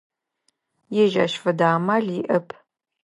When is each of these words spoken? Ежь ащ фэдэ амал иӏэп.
Ежь 1.03 1.17
ащ 1.23 1.33
фэдэ 1.41 1.65
амал 1.75 2.07
иӏэп. 2.19 2.47